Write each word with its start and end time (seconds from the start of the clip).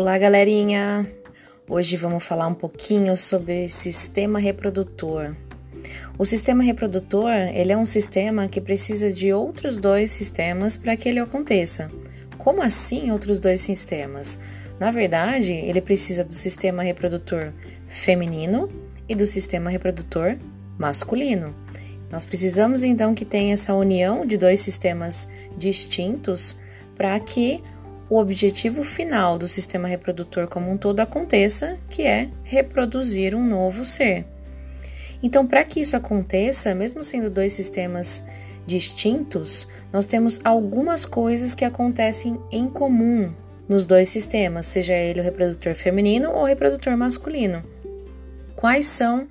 Olá, 0.00 0.16
galerinha! 0.16 1.04
Hoje 1.68 1.96
vamos 1.96 2.22
falar 2.22 2.46
um 2.46 2.54
pouquinho 2.54 3.16
sobre 3.16 3.68
sistema 3.68 4.38
reprodutor. 4.38 5.34
O 6.16 6.24
sistema 6.24 6.62
reprodutor, 6.62 7.32
ele 7.52 7.72
é 7.72 7.76
um 7.76 7.84
sistema 7.84 8.46
que 8.46 8.60
precisa 8.60 9.12
de 9.12 9.32
outros 9.32 9.76
dois 9.76 10.12
sistemas 10.12 10.76
para 10.76 10.96
que 10.96 11.08
ele 11.08 11.18
aconteça. 11.18 11.90
Como 12.36 12.62
assim 12.62 13.10
outros 13.10 13.40
dois 13.40 13.60
sistemas? 13.60 14.38
Na 14.78 14.92
verdade, 14.92 15.52
ele 15.52 15.80
precisa 15.80 16.22
do 16.22 16.32
sistema 16.32 16.84
reprodutor 16.84 17.52
feminino 17.88 18.70
e 19.08 19.16
do 19.16 19.26
sistema 19.26 19.68
reprodutor 19.68 20.38
masculino. 20.78 21.52
Nós 22.08 22.24
precisamos 22.24 22.84
então 22.84 23.16
que 23.16 23.24
tenha 23.24 23.54
essa 23.54 23.74
união 23.74 24.24
de 24.24 24.36
dois 24.36 24.60
sistemas 24.60 25.26
distintos 25.56 26.56
para 26.94 27.18
que 27.18 27.64
o 28.10 28.18
objetivo 28.18 28.82
final 28.82 29.36
do 29.36 29.46
sistema 29.46 29.86
reprodutor 29.86 30.48
como 30.48 30.70
um 30.70 30.76
todo 30.76 31.00
aconteça, 31.00 31.78
que 31.90 32.02
é 32.02 32.28
reproduzir 32.42 33.34
um 33.34 33.46
novo 33.46 33.84
ser. 33.84 34.24
Então, 35.22 35.46
para 35.46 35.64
que 35.64 35.80
isso 35.80 35.96
aconteça, 35.96 36.74
mesmo 36.74 37.02
sendo 37.02 37.28
dois 37.28 37.52
sistemas 37.52 38.22
distintos, 38.66 39.66
nós 39.92 40.06
temos 40.06 40.40
algumas 40.44 41.04
coisas 41.04 41.54
que 41.54 41.64
acontecem 41.64 42.38
em 42.50 42.68
comum 42.68 43.32
nos 43.68 43.84
dois 43.84 44.08
sistemas, 44.08 44.66
seja 44.66 44.94
ele 44.94 45.20
o 45.20 45.22
reprodutor 45.22 45.74
feminino 45.74 46.30
ou 46.30 46.42
o 46.42 46.46
reprodutor 46.46 46.96
masculino. 46.96 47.62
Quais 48.54 48.86
são 48.86 49.28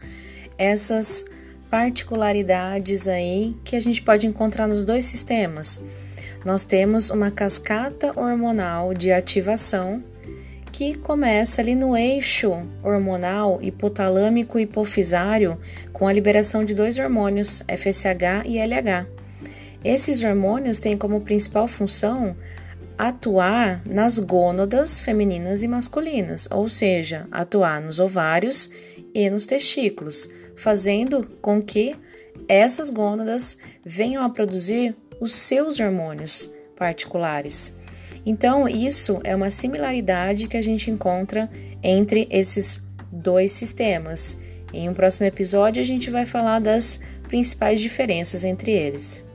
essas 0.58 1.26
particularidades 1.70 3.08
aí 3.08 3.56
que 3.64 3.76
a 3.76 3.80
gente 3.80 4.02
pode 4.02 4.28
encontrar 4.28 4.68
nos 4.68 4.86
dois 4.86 5.06
sistemas? 5.06 5.82
Nós 6.48 6.64
temos 6.64 7.10
uma 7.10 7.30
cascata 7.30 8.18
hormonal 8.18 8.94
de 8.94 9.12
ativação 9.12 10.02
que 10.72 10.98
começa 10.98 11.60
ali 11.60 11.76
no 11.76 11.94
eixo 11.98 12.66
hormonal 12.82 13.60
hipotalâmico 13.62 14.58
hipofisário 14.58 15.60
com 15.92 16.08
a 16.08 16.14
liberação 16.14 16.64
de 16.64 16.74
dois 16.74 16.98
hormônios, 16.98 17.62
FSH 17.68 18.46
e 18.46 18.60
LH. 18.60 19.06
Esses 19.84 20.24
hormônios 20.24 20.80
têm 20.80 20.98
como 20.98 21.20
principal 21.20 21.68
função 21.68 22.34
atuar 22.98 23.86
nas 23.86 24.18
gônadas 24.18 25.02
femininas 25.02 25.64
e 25.64 25.68
masculinas, 25.68 26.48
ou 26.50 26.70
seja, 26.70 27.28
atuar 27.30 27.82
nos 27.82 28.00
ovários 28.00 28.70
e 29.14 29.30
nos 29.30 29.46
testículos, 29.46 30.30
fazendo 30.56 31.30
com 31.42 31.62
que 31.62 31.94
essas 32.48 32.90
gônadas 32.90 33.58
venham 33.84 34.24
a 34.24 34.30
produzir 34.30 34.96
os 35.20 35.34
seus 35.34 35.80
hormônios 35.80 36.54
particulares. 36.76 37.76
Então, 38.26 38.68
isso 38.68 39.20
é 39.24 39.36
uma 39.36 39.50
similaridade 39.50 40.48
que 40.48 40.58
a 40.58 40.62
gente 40.62 40.92
encontra 40.92 41.50
entre 41.82 42.28
esses 42.30 42.82
dois 43.12 43.52
sistemas. 43.52 44.38
Em 44.74 44.90
um 44.90 44.94
próximo 44.94 45.26
episódio, 45.26 45.82
a 45.82 45.86
gente 45.86 46.10
vai 46.10 46.26
falar 46.26 46.60
das 46.60 47.00
principais 47.28 47.80
diferenças 47.80 48.44
entre 48.44 48.72
eles. 48.72 49.27